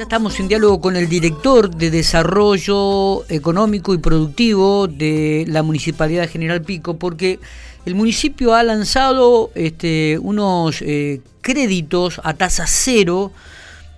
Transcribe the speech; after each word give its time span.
Ya 0.00 0.04
estamos 0.04 0.40
en 0.40 0.48
diálogo 0.48 0.80
con 0.80 0.96
el 0.96 1.10
director 1.10 1.76
de 1.76 1.90
Desarrollo 1.90 3.28
Económico 3.28 3.92
y 3.92 3.98
Productivo 3.98 4.88
de 4.88 5.44
la 5.46 5.62
Municipalidad 5.62 6.26
General 6.26 6.62
Pico, 6.62 6.96
porque 6.96 7.38
el 7.84 7.94
municipio 7.94 8.54
ha 8.54 8.62
lanzado 8.62 9.50
este, 9.54 10.18
unos 10.22 10.80
eh, 10.80 11.20
créditos 11.42 12.18
a 12.24 12.32
tasa 12.32 12.64
cero 12.66 13.30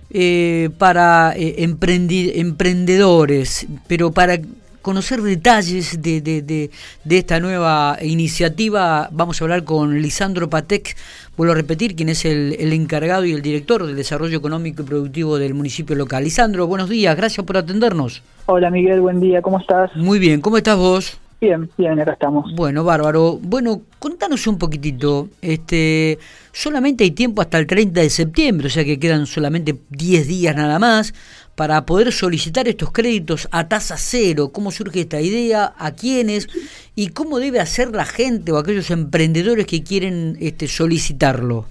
eh, 0.09 0.71
para 0.77 1.37
eh, 1.37 1.63
emprendedores, 1.63 3.65
pero 3.87 4.11
para 4.11 4.41
conocer 4.83 5.21
detalles 5.21 6.01
de, 6.03 6.21
de, 6.21 6.69
esta 7.09 7.39
nueva 7.39 7.97
iniciativa, 8.01 9.09
vamos 9.11 9.41
a 9.41 9.45
hablar 9.45 9.63
con 9.63 10.01
Lisandro 10.01 10.49
Patek, 10.49 10.95
vuelvo 11.37 11.53
a 11.53 11.55
repetir, 11.55 11.95
quien 11.95 12.09
es 12.09 12.25
el, 12.25 12.55
el, 12.59 12.73
encargado 12.73 13.25
y 13.25 13.31
el 13.31 13.41
director 13.41 13.87
del 13.87 13.95
desarrollo 13.95 14.37
económico 14.37 14.83
y 14.83 14.85
productivo 14.85 15.39
del 15.39 15.53
municipio 15.53 15.95
local. 15.95 16.25
Lisandro, 16.25 16.67
buenos 16.67 16.89
días, 16.89 17.15
gracias 17.15 17.45
por 17.45 17.57
atendernos. 17.57 18.21
Hola 18.45 18.69
Miguel, 18.69 18.99
buen 18.99 19.21
día, 19.21 19.41
¿cómo 19.41 19.57
estás? 19.57 19.95
Muy 19.95 20.19
bien, 20.19 20.41
¿cómo 20.41 20.57
estás 20.57 20.77
vos? 20.77 21.17
Bien, 21.43 21.69
bien, 21.77 21.99
acá 21.99 22.13
estamos. 22.13 22.55
Bueno, 22.55 22.85
bárbaro. 22.85 23.37
Bueno, 23.41 23.81
contanos 23.99 24.47
un 24.47 24.57
poquitito. 24.57 25.27
Este, 25.41 26.17
solamente 26.53 27.03
hay 27.03 27.11
tiempo 27.11 27.41
hasta 27.41 27.59
el 27.59 27.67
30 27.67 27.99
de 27.99 28.09
septiembre, 28.09 28.67
o 28.67 28.69
sea 28.69 28.85
que 28.85 28.97
quedan 28.97 29.25
solamente 29.25 29.77
10 29.89 30.25
días 30.25 30.55
nada 30.55 30.79
más 30.79 31.13
para 31.55 31.85
poder 31.85 32.13
solicitar 32.13 32.69
estos 32.69 32.93
créditos 32.93 33.49
a 33.51 33.67
tasa 33.67 33.97
cero. 33.97 34.51
¿Cómo 34.53 34.71
surge 34.71 35.01
esta 35.01 35.19
idea? 35.19 35.73
¿A 35.77 35.91
quiénes? 35.91 36.47
¿Y 36.95 37.09
cómo 37.09 37.39
debe 37.39 37.59
hacer 37.59 37.91
la 37.91 38.05
gente 38.05 38.53
o 38.53 38.57
aquellos 38.57 38.89
emprendedores 38.89 39.67
que 39.67 39.83
quieren 39.83 40.37
este, 40.39 40.69
solicitarlo? 40.69 41.65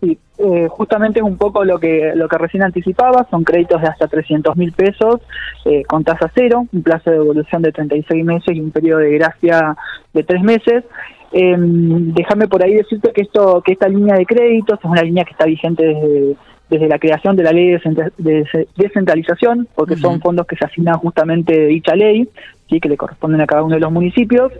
Sí, 0.00 0.18
eh, 0.38 0.68
justamente 0.68 1.20
es 1.20 1.24
un 1.24 1.38
poco 1.38 1.64
lo 1.64 1.78
que 1.78 2.12
lo 2.14 2.28
que 2.28 2.38
recién 2.38 2.62
anticipaba, 2.62 3.26
son 3.30 3.44
créditos 3.44 3.80
de 3.80 3.88
hasta 3.88 4.06
300 4.06 4.54
mil 4.56 4.72
pesos 4.72 5.20
eh, 5.64 5.84
con 5.84 6.04
tasa 6.04 6.30
cero, 6.34 6.66
un 6.70 6.82
plazo 6.82 7.10
de 7.10 7.18
devolución 7.18 7.62
de 7.62 7.72
36 7.72 8.24
meses 8.24 8.54
y 8.54 8.60
un 8.60 8.70
periodo 8.70 9.00
de 9.00 9.12
gracia 9.12 9.74
de 10.12 10.22
3 10.22 10.42
meses. 10.42 10.84
Eh, 11.32 11.56
déjame 11.58 12.46
por 12.46 12.62
ahí 12.62 12.74
decirte 12.74 13.12
que 13.12 13.22
esto 13.22 13.62
que 13.62 13.72
esta 13.72 13.88
línea 13.88 14.16
de 14.16 14.26
créditos 14.26 14.78
es 14.78 14.84
una 14.84 15.02
línea 15.02 15.24
que 15.24 15.32
está 15.32 15.46
vigente 15.46 15.84
desde 15.84 16.36
desde 16.68 16.88
la 16.88 16.98
creación 16.98 17.36
de 17.36 17.42
la 17.42 17.52
ley 17.52 17.78
de 18.18 18.66
descentralización, 18.76 19.68
porque 19.74 19.96
son 19.96 20.20
fondos 20.20 20.46
que 20.46 20.56
se 20.56 20.64
asignan 20.64 20.98
justamente 20.98 21.52
de 21.52 21.66
dicha 21.66 21.94
ley, 21.94 22.28
¿sí? 22.68 22.80
que 22.80 22.88
le 22.88 22.96
corresponden 22.96 23.40
a 23.40 23.46
cada 23.46 23.62
uno 23.62 23.74
de 23.74 23.80
los 23.80 23.92
municipios. 23.92 24.52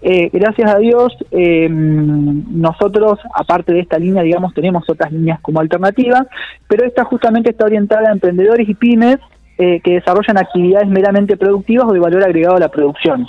Eh, 0.00 0.30
gracias 0.32 0.74
a 0.74 0.78
Dios, 0.78 1.16
eh, 1.30 1.68
nosotros, 1.68 3.18
aparte 3.34 3.72
de 3.72 3.80
esta 3.80 3.98
línea, 3.98 4.22
digamos, 4.22 4.54
tenemos 4.54 4.88
otras 4.88 5.12
líneas 5.12 5.40
como 5.40 5.60
alternativa, 5.60 6.26
pero 6.68 6.86
esta 6.86 7.04
justamente 7.04 7.50
está 7.50 7.66
orientada 7.66 8.08
a 8.08 8.12
emprendedores 8.12 8.68
y 8.68 8.74
pymes 8.74 9.18
eh, 9.58 9.80
que 9.80 9.94
desarrollan 9.94 10.38
actividades 10.38 10.88
meramente 10.88 11.36
productivas 11.36 11.86
o 11.86 11.92
de 11.92 12.00
valor 12.00 12.24
agregado 12.24 12.56
a 12.56 12.60
la 12.60 12.68
producción. 12.68 13.26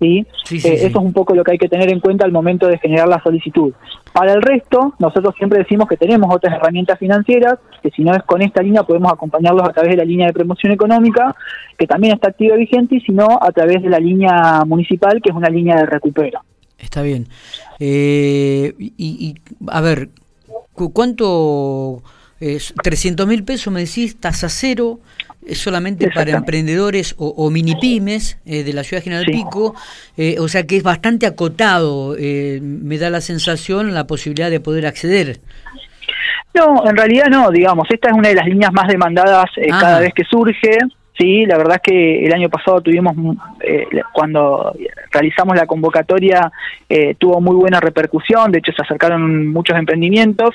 ¿Sí? 0.00 0.26
Eh, 0.50 0.60
eso 0.62 0.86
es 0.86 0.94
un 0.96 1.12
poco 1.12 1.34
lo 1.34 1.44
que 1.44 1.52
hay 1.52 1.58
que 1.58 1.68
tener 1.68 1.92
en 1.92 2.00
cuenta 2.00 2.24
al 2.24 2.32
momento 2.32 2.66
de 2.66 2.78
generar 2.78 3.08
la 3.08 3.22
solicitud. 3.22 3.72
Para 4.12 4.32
el 4.32 4.42
resto, 4.42 4.94
nosotros 4.98 5.34
siempre 5.36 5.58
decimos 5.58 5.88
que 5.88 5.96
tenemos 5.96 6.34
otras 6.34 6.54
herramientas 6.54 6.98
financieras, 6.98 7.58
que 7.82 7.90
si 7.90 8.02
no 8.02 8.12
es 8.12 8.22
con 8.22 8.42
esta 8.42 8.62
línea 8.62 8.82
podemos 8.82 9.12
acompañarlos 9.12 9.68
a 9.68 9.72
través 9.72 9.92
de 9.92 9.96
la 9.98 10.04
línea 10.04 10.26
de 10.26 10.32
promoción 10.32 10.72
económica, 10.72 11.34
que 11.76 11.86
también 11.86 12.14
está 12.14 12.28
activa 12.28 12.56
y 12.56 12.60
vigente, 12.60 12.96
y 12.96 13.00
si 13.00 13.12
no, 13.12 13.38
a 13.40 13.52
través 13.52 13.82
de 13.82 13.90
la 13.90 13.98
línea 13.98 14.64
municipal, 14.66 15.20
que 15.22 15.30
es 15.30 15.36
una 15.36 15.48
línea 15.48 15.76
de 15.76 15.86
recupero. 15.86 16.40
Está 16.78 17.02
bien. 17.02 17.26
Eh, 17.78 18.74
y, 18.78 19.34
a 19.68 19.80
ver, 19.80 20.08
¿cuánto? 20.72 22.02
Es 22.40 22.74
300 22.82 23.26
mil 23.26 23.44
pesos 23.44 23.72
me 23.72 23.80
decís, 23.80 24.18
tasa 24.18 24.48
cero, 24.48 25.00
es 25.46 25.58
solamente 25.58 26.10
para 26.10 26.32
emprendedores 26.32 27.14
o, 27.18 27.50
mini 27.50 27.76
pymes 27.76 28.38
eh, 28.44 28.64
de 28.64 28.72
la 28.72 28.82
ciudad 28.84 29.02
General 29.02 29.24
Pico, 29.24 29.74
eh, 30.16 30.36
o 30.40 30.48
sea 30.48 30.66
que 30.66 30.76
es 30.76 30.82
bastante 30.82 31.26
acotado, 31.26 32.16
eh, 32.18 32.58
me 32.62 32.98
da 32.98 33.10
la 33.10 33.20
sensación 33.20 33.94
la 33.94 34.06
posibilidad 34.06 34.50
de 34.50 34.60
poder 34.60 34.86
acceder. 34.86 35.40
No, 36.52 36.88
en 36.88 36.96
realidad 36.96 37.26
no, 37.30 37.50
digamos, 37.50 37.86
esta 37.90 38.10
es 38.10 38.14
una 38.16 38.28
de 38.28 38.34
las 38.34 38.46
líneas 38.46 38.72
más 38.72 38.88
demandadas 38.88 39.46
ah. 39.70 39.78
cada 39.80 40.00
vez 40.00 40.12
que 40.14 40.24
surge. 40.24 40.78
Sí, 41.18 41.46
la 41.46 41.56
verdad 41.56 41.76
es 41.76 41.82
que 41.82 42.26
el 42.26 42.32
año 42.32 42.50
pasado 42.50 42.82
tuvimos, 42.82 43.16
eh, 43.60 43.86
cuando 44.12 44.74
realizamos 45.10 45.56
la 45.56 45.66
convocatoria, 45.66 46.52
eh, 46.88 47.14
tuvo 47.18 47.40
muy 47.40 47.56
buena 47.56 47.80
repercusión, 47.80 48.52
de 48.52 48.58
hecho 48.58 48.72
se 48.72 48.82
acercaron 48.82 49.48
muchos 49.48 49.78
emprendimientos. 49.78 50.54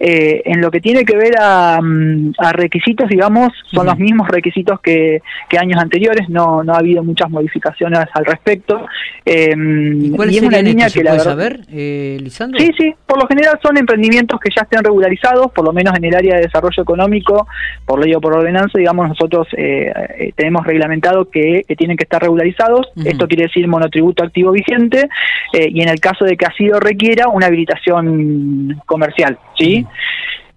Eh, 0.00 0.42
en 0.46 0.60
lo 0.60 0.70
que 0.70 0.80
tiene 0.80 1.04
que 1.04 1.16
ver 1.16 1.34
a, 1.38 1.78
mm, 1.80 2.32
requisitos, 2.52 3.08
digamos, 3.08 3.52
son 3.66 3.86
los 3.86 3.98
mismos 3.98 4.26
requisitos 4.28 4.80
que, 4.80 5.20
años 5.58 5.80
anteriores, 5.80 6.28
no, 6.28 6.64
no 6.64 6.72
ha 6.72 6.78
habido 6.78 7.04
muchas 7.04 7.28
modificaciones 7.30 8.00
al 8.14 8.24
respecto. 8.24 8.86
¿Y 9.24 10.10
cuál 10.10 10.30
es 10.30 10.42
una 10.42 10.62
línea 10.62 10.88
que 10.88 11.04
la 11.04 11.12
verdad, 11.12 11.24
saber, 11.24 11.60
Lisandro? 11.68 12.58
Sí, 12.58 12.70
sí, 12.76 12.94
por 13.06 13.20
lo 13.20 13.28
general 13.28 13.58
son 13.62 13.76
emprendimientos 13.76 14.40
que 14.40 14.50
ya 14.54 14.62
estén 14.62 14.82
regularizados, 14.82 15.52
por 15.52 15.64
lo 15.64 15.72
menos 15.72 15.94
en 15.96 16.04
el 16.04 16.14
área 16.14 16.36
de 16.36 16.42
desarrollo 16.42 16.82
económico, 16.82 17.46
por 17.84 18.02
ley 18.02 18.14
o 18.14 18.20
por 18.20 18.34
ordenanza, 18.34 18.78
digamos, 18.78 19.08
nosotros 19.08 19.46
eh, 19.56 19.92
tenemos 20.36 20.66
reglamentado 20.66 21.30
que, 21.30 21.64
tienen 21.76 21.96
que 21.96 22.04
estar 22.04 22.20
regularizados. 22.20 22.88
Esto 23.04 23.26
quiere 23.26 23.44
decir 23.44 23.66
monotributo 23.68 24.24
activo 24.24 24.52
vigente 24.52 25.08
eh, 25.52 25.68
y 25.70 25.82
en 25.82 25.88
el 25.88 26.00
caso 26.00 26.24
de 26.24 26.36
que 26.36 26.46
así 26.46 26.66
lo 26.66 26.80
requiera, 26.80 27.28
una 27.28 27.46
habilitación 27.46 28.80
comercial. 28.86 29.38
¿sí? 29.58 29.86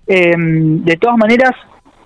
Em, 0.07 0.83
de 0.83 0.97
todas 0.97 1.17
maneras, 1.17 1.51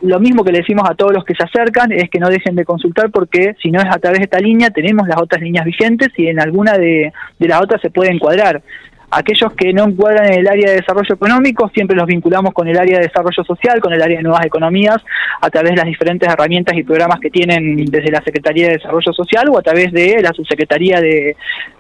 lo 0.01 0.19
mismo 0.19 0.43
que 0.43 0.51
le 0.51 0.59
decimos 0.59 0.87
a 0.89 0.95
todos 0.95 1.13
los 1.13 1.23
que 1.23 1.33
se 1.33 1.43
acercan 1.43 1.91
es 1.91 2.09
que 2.09 2.19
no 2.19 2.29
dejen 2.29 2.55
de 2.55 2.65
consultar 2.65 3.09
porque 3.09 3.55
si 3.61 3.71
no 3.71 3.79
es 3.79 3.87
a 3.89 3.99
través 3.99 4.19
de 4.19 4.25
esta 4.25 4.39
línea 4.39 4.69
tenemos 4.69 5.07
las 5.07 5.19
otras 5.19 5.41
líneas 5.41 5.65
vigentes 5.65 6.09
y 6.17 6.27
en 6.27 6.39
alguna 6.39 6.77
de, 6.77 7.11
de 7.39 7.47
las 7.47 7.61
otras 7.61 7.81
se 7.81 7.89
puede 7.89 8.11
encuadrar. 8.11 8.61
Aquellos 9.09 9.53
que 9.53 9.72
no 9.72 9.85
encuadran 9.85 10.34
en 10.34 10.40
el 10.40 10.47
área 10.47 10.69
de 10.69 10.78
desarrollo 10.78 11.16
económico, 11.16 11.69
siempre 11.73 11.95
los 11.95 12.06
vinculamos 12.06 12.53
con 12.53 12.68
el 12.68 12.78
área 12.78 12.97
de 12.97 13.07
desarrollo 13.07 13.44
social, 13.44 13.79
con 13.79 13.94
el 13.94 14.01
área 14.01 14.18
de 14.18 14.23
nuevas 14.23 14.45
economías, 14.45 14.97
a 15.41 15.50
través 15.50 15.72
de 15.72 15.78
las 15.78 15.85
diferentes 15.85 16.28
herramientas 16.28 16.78
y 16.78 16.84
programas 16.84 17.19
que 17.19 17.29
tienen 17.29 17.85
desde 17.85 18.12
la 18.12 18.22
Secretaría 18.22 18.67
de 18.67 18.73
Desarrollo 18.73 19.13
Social 19.13 19.47
o 19.50 19.57
a 19.57 19.62
través 19.62 19.91
de 19.94 20.22
la 20.22 20.34
Subsecretaría 20.34 21.00
de, 21.00 21.35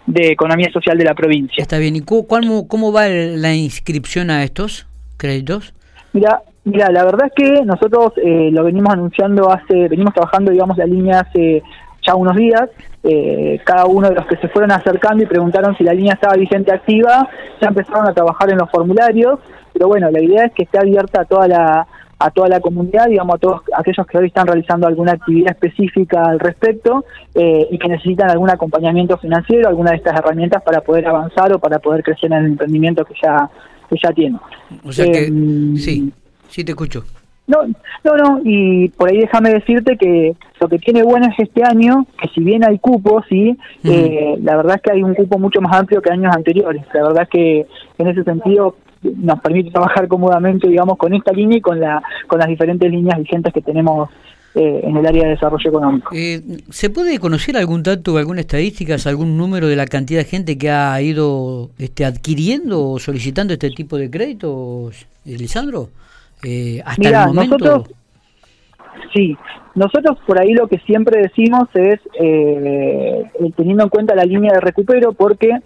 Economía 0.07 0.71
Social 0.71 0.97
de 0.97 1.03
la 1.03 1.13
provincia. 1.13 1.61
Está 1.61 1.77
bien, 1.77 1.97
¿y 1.97 2.01
cómo, 2.01 2.67
cómo 2.67 2.93
va 2.93 3.07
la 3.07 3.53
inscripción 3.53 4.29
a 4.29 4.43
estos 4.43 4.87
créditos? 5.17 5.73
Mira, 6.13 6.41
Mira, 6.67 6.91
la 6.91 7.05
verdad 7.05 7.27
es 7.27 7.33
que 7.33 7.63
nosotros 7.63 8.11
eh, 8.17 8.49
lo 8.51 8.65
venimos 8.65 8.91
anunciando 8.91 9.49
hace, 9.49 9.87
venimos 9.87 10.13
trabajando, 10.13 10.51
digamos, 10.51 10.77
la 10.77 10.85
línea 10.85 11.21
hace 11.21 11.63
ya 12.07 12.15
unos 12.15 12.35
días, 12.35 12.69
eh, 13.03 13.59
cada 13.65 13.85
uno 13.85 14.09
de 14.09 14.15
los 14.15 14.25
que 14.25 14.37
se 14.37 14.47
fueron 14.47 14.71
acercando 14.71 15.23
y 15.23 15.27
preguntaron 15.27 15.75
si 15.77 15.83
la 15.83 15.93
línea 15.93 16.13
estaba 16.13 16.35
vigente 16.35 16.73
activa, 16.73 17.27
ya 17.61 17.67
empezaron 17.67 18.07
a 18.07 18.13
trabajar 18.13 18.49
en 18.51 18.57
los 18.57 18.69
formularios, 18.71 19.39
pero 19.73 19.87
bueno, 19.87 20.09
la 20.09 20.21
idea 20.21 20.45
es 20.45 20.53
que 20.53 20.63
esté 20.63 20.79
abierta 20.79 21.21
a 21.21 21.25
toda 21.25 21.47
la 21.47 21.87
a 22.19 22.31
toda 22.31 22.49
la 22.49 22.59
comunidad, 22.59 23.07
digamos, 23.07 23.35
a 23.35 23.37
todos 23.37 23.61
aquellos 23.75 24.07
que 24.07 24.17
hoy 24.17 24.27
están 24.27 24.47
realizando 24.47 24.87
alguna 24.87 25.11
actividad 25.11 25.51
específica 25.51 26.23
al 26.25 26.39
respecto 26.39 27.05
eh, 27.35 27.67
y 27.69 27.77
que 27.77 27.87
necesitan 27.87 28.31
algún 28.31 28.49
acompañamiento 28.49 29.17
financiero, 29.17 29.69
alguna 29.69 29.91
de 29.91 29.97
estas 29.97 30.17
herramientas 30.17 30.63
para 30.63 30.81
poder 30.81 31.07
avanzar 31.07 31.53
o 31.53 31.59
para 31.59 31.77
poder 31.77 32.03
crecer 32.03 32.31
en 32.31 32.39
el 32.39 32.45
emprendimiento 32.47 33.05
que 33.05 33.13
ya, 33.21 33.49
que 33.87 33.97
ya 34.01 34.11
tienen. 34.13 34.39
O 34.83 34.91
sea 34.91 35.05
que, 35.11 35.25
em, 35.27 35.75
sí, 35.75 36.11
sí 36.49 36.63
te 36.63 36.71
escucho. 36.71 37.03
No, 37.47 37.59
no, 38.03 38.17
no, 38.17 38.41
y 38.43 38.89
por 38.89 39.09
ahí 39.09 39.19
déjame 39.19 39.51
decirte 39.51 39.95
que 39.97 40.35
lo 40.59 40.67
que 40.67 40.79
tiene 40.79 41.01
bueno 41.01 41.27
es 41.27 41.39
este 41.39 41.63
año, 41.63 42.05
que 42.21 42.27
si 42.29 42.41
bien 42.41 42.65
hay 42.65 42.77
cupos, 42.77 43.23
sí, 43.29 43.57
eh, 43.85 44.35
la 44.41 44.57
verdad 44.57 44.75
es 44.75 44.81
que 44.81 44.91
hay 44.91 45.01
un 45.01 45.15
cupo 45.15 45.39
mucho 45.39 45.61
más 45.61 45.77
amplio 45.77 46.01
que 46.01 46.11
años 46.11 46.35
anteriores. 46.35 46.83
La 46.93 47.03
verdad 47.03 47.23
es 47.23 47.29
que 47.29 47.65
en 47.99 48.07
ese 48.07 48.23
sentido 48.25 48.75
nos 49.01 49.39
permite 49.39 49.71
trabajar 49.71 50.09
cómodamente, 50.09 50.67
digamos, 50.67 50.97
con 50.97 51.13
esta 51.13 51.31
línea 51.31 51.57
y 51.57 51.61
con, 51.61 51.79
la, 51.79 52.03
con 52.27 52.39
las 52.39 52.49
diferentes 52.49 52.91
líneas 52.91 53.17
vigentes 53.17 53.53
que 53.53 53.61
tenemos 53.61 54.09
eh, 54.53 54.81
en 54.83 54.97
el 54.97 55.05
área 55.05 55.23
de 55.23 55.29
desarrollo 55.29 55.69
económico. 55.69 56.09
Eh, 56.13 56.41
¿Se 56.69 56.89
puede 56.89 57.17
conocer 57.19 57.55
algún 57.55 57.81
dato, 57.81 58.17
alguna 58.17 58.41
estadística, 58.41 58.97
algún 59.05 59.37
número 59.37 59.67
de 59.67 59.77
la 59.77 59.85
cantidad 59.85 60.19
de 60.19 60.25
gente 60.25 60.57
que 60.57 60.69
ha 60.69 61.01
ido 61.01 61.69
este, 61.77 62.03
adquiriendo 62.03 62.89
o 62.89 62.99
solicitando 62.99 63.53
este 63.53 63.69
tipo 63.69 63.97
de 63.97 64.09
créditos, 64.09 65.07
Lisandro? 65.23 65.89
Eh, 66.43 66.81
hasta 66.85 67.09
el 67.09 67.27
momento. 67.27 67.57
Nosotros, 67.57 67.95
sí, 69.13 69.37
nosotros 69.75 70.17
por 70.25 70.39
ahí 70.39 70.53
lo 70.53 70.67
que 70.67 70.79
siempre 70.79 71.21
decimos 71.21 71.67
es, 71.73 71.99
eh, 72.19 73.23
teniendo 73.55 73.83
en 73.83 73.89
cuenta 73.89 74.15
la 74.15 74.25
línea 74.25 74.53
de 74.53 74.59
recupero, 74.59 75.13
porque 75.13 75.59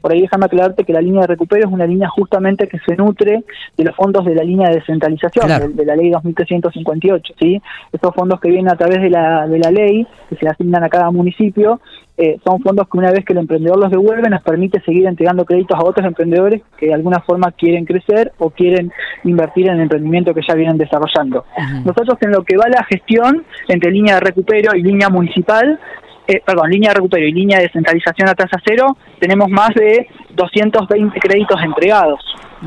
por 0.00 0.12
ahí 0.12 0.22
déjame 0.22 0.46
aclararte 0.46 0.84
que 0.84 0.92
la 0.92 1.02
línea 1.02 1.22
de 1.22 1.26
recupero 1.26 1.66
es 1.66 1.72
una 1.72 1.86
línea 1.86 2.08
justamente 2.08 2.68
que 2.68 2.78
se 2.78 2.96
nutre 2.96 3.44
de 3.76 3.84
los 3.84 3.94
fondos 3.94 4.24
de 4.24 4.34
la 4.34 4.42
línea 4.42 4.68
de 4.68 4.76
descentralización, 4.76 5.76
de, 5.76 5.84
la 5.84 5.96
ley 5.96 6.10
2358, 6.10 7.34
¿sí? 7.38 7.60
Esos 7.92 8.14
fondos 8.14 8.40
que 8.40 8.48
vienen 8.48 8.72
a 8.72 8.76
través 8.76 9.02
de 9.02 9.10
la, 9.10 9.46
de 9.46 9.58
la 9.58 9.70
ley, 9.70 10.06
que 10.28 10.36
se 10.36 10.48
asignan 10.48 10.84
a 10.84 10.88
cada 10.88 11.10
municipio, 11.10 11.80
eh, 12.22 12.38
son 12.44 12.60
fondos 12.60 12.86
que 12.86 12.98
una 12.98 13.12
vez 13.12 13.24
que 13.24 13.32
el 13.32 13.38
emprendedor 13.38 13.78
los 13.78 13.90
devuelve 13.90 14.28
nos 14.28 14.42
permite 14.42 14.78
seguir 14.82 15.06
entregando 15.06 15.46
créditos 15.46 15.78
a 15.78 15.82
otros 15.82 16.06
emprendedores 16.06 16.60
que 16.76 16.88
de 16.88 16.92
alguna 16.92 17.20
forma 17.20 17.50
quieren 17.52 17.86
crecer 17.86 18.32
o 18.36 18.50
quieren 18.50 18.92
invertir 19.24 19.68
en 19.68 19.76
el 19.76 19.80
emprendimiento 19.80 20.34
que 20.34 20.42
ya 20.46 20.54
vienen 20.54 20.76
desarrollando. 20.76 21.46
Nosotros 21.82 22.18
en 22.20 22.32
lo 22.32 22.44
que 22.44 22.58
va 22.58 22.68
la 22.68 22.84
gestión 22.84 23.46
entre 23.68 23.90
línea 23.90 24.16
de 24.16 24.20
recupero 24.20 24.76
y 24.76 24.82
línea 24.82 25.08
municipal, 25.08 25.80
eh, 26.28 26.42
perdón, 26.44 26.68
línea 26.68 26.90
de 26.90 26.96
recupero 26.96 27.26
y 27.26 27.32
línea 27.32 27.56
de 27.56 27.64
descentralización 27.64 28.28
a 28.28 28.34
tasa 28.34 28.58
cero, 28.66 28.98
tenemos 29.18 29.48
más 29.48 29.70
de 29.74 30.06
220 30.34 31.18
créditos 31.20 31.58
entregados. 31.62 32.20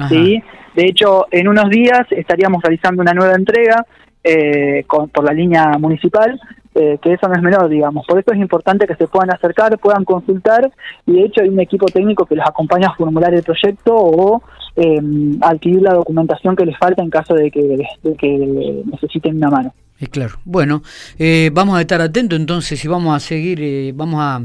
¿sí? 0.09 0.41
De 0.73 0.85
hecho, 0.85 1.27
en 1.29 1.47
unos 1.47 1.69
días 1.69 2.07
estaríamos 2.09 2.63
realizando 2.63 3.03
una 3.03 3.13
nueva 3.13 3.35
entrega 3.35 3.85
eh, 4.23 4.83
con, 4.87 5.09
por 5.09 5.25
la 5.25 5.33
línea 5.33 5.77
municipal, 5.77 6.39
eh, 6.75 6.97
que 7.01 7.13
eso 7.13 7.27
no 7.27 7.35
es 7.35 7.41
menor, 7.41 7.69
digamos. 7.69 8.05
Por 8.07 8.19
eso 8.19 8.31
es 8.33 8.39
importante 8.39 8.87
que 8.87 8.95
se 8.95 9.07
puedan 9.07 9.31
acercar, 9.31 9.77
puedan 9.79 10.05
consultar, 10.05 10.71
y 11.05 11.13
de 11.13 11.25
hecho 11.25 11.41
hay 11.41 11.49
un 11.49 11.59
equipo 11.59 11.85
técnico 11.85 12.25
que 12.25 12.35
los 12.35 12.47
acompaña 12.47 12.87
a 12.87 12.95
formular 12.95 13.33
el 13.33 13.43
proyecto 13.43 13.93
o 13.95 14.41
eh, 14.75 15.01
adquirir 15.41 15.81
la 15.81 15.93
documentación 15.93 16.55
que 16.55 16.65
les 16.65 16.77
falta 16.77 17.03
en 17.03 17.09
caso 17.09 17.35
de 17.35 17.51
que, 17.51 17.85
de 18.01 18.15
que 18.15 18.83
necesiten 18.85 19.37
una 19.37 19.49
mano. 19.49 19.73
Es 19.99 20.09
claro. 20.09 20.39
Bueno, 20.43 20.83
eh, 21.17 21.49
vamos 21.53 21.77
a 21.77 21.81
estar 21.81 22.01
atentos 22.01 22.37
entonces 22.37 22.83
y 22.83 22.87
vamos 22.87 23.15
a 23.15 23.19
seguir, 23.19 23.59
eh, 23.61 23.93
vamos 23.95 24.19
a, 24.21 24.41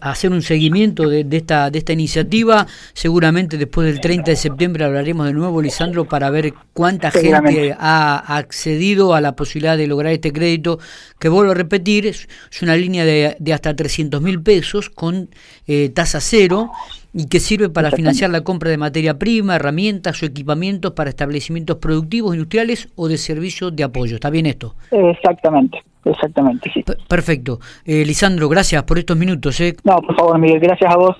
hacer 0.00 0.32
un 0.32 0.42
seguimiento 0.42 1.08
de, 1.08 1.26
esta, 1.30 1.70
de 1.70 1.78
esta 1.78 1.92
iniciativa. 1.92 2.66
Seguramente 2.92 3.56
después 3.56 3.86
del 3.86 4.00
30 4.00 4.32
de 4.32 4.36
septiembre 4.36 4.84
hablaremos 4.84 5.26
de 5.26 5.32
nuevo, 5.32 5.62
Lisandro, 5.62 6.06
para 6.06 6.30
ver 6.30 6.54
cuánta 6.72 7.10
gente 7.10 7.76
ha 7.78 8.36
accedido 8.36 9.14
a 9.14 9.20
la 9.20 9.36
posibilidad 9.36 9.76
de 9.76 9.86
lograr 9.86 10.12
este 10.12 10.32
crédito, 10.32 10.80
que 11.20 11.28
vuelvo 11.28 11.52
a 11.52 11.54
repetir, 11.54 12.06
es, 12.06 12.26
una 12.62 12.74
línea 12.74 13.04
de, 13.04 13.36
de 13.38 13.52
hasta 13.52 13.76
300 13.76 14.20
mil 14.22 14.42
pesos 14.42 14.90
con 14.90 15.28
eh, 15.66 15.90
tasa 15.90 16.20
cero 16.20 16.70
y 17.14 17.28
que 17.28 17.40
sirve 17.40 17.68
para 17.68 17.92
financiar 17.92 18.30
la 18.30 18.42
compra 18.42 18.70
de 18.70 18.76
materia 18.76 19.18
prima, 19.18 19.56
herramientas 19.56 20.22
o 20.22 20.26
equipamientos 20.26 20.92
para 20.92 21.10
establecimientos 21.10 21.76
productivos, 21.76 22.34
industriales 22.34 22.88
o 22.96 23.08
de 23.08 23.16
servicios 23.16 23.74
de 23.74 23.84
apoyo. 23.84 24.16
¿Está 24.16 24.30
bien 24.30 24.46
esto? 24.46 24.74
Exactamente. 24.90 25.82
Exactamente, 26.04 26.70
sí. 26.74 26.84
perfecto. 27.08 27.60
Eh, 27.86 28.04
Lisandro, 28.04 28.48
gracias 28.50 28.82
por 28.82 28.98
estos 28.98 29.16
minutos. 29.16 29.58
Eh. 29.60 29.74
No, 29.84 29.96
por 30.02 30.14
favor, 30.14 30.38
Miguel, 30.38 30.60
gracias 30.60 30.92
a 30.92 30.96
vos. 30.96 31.16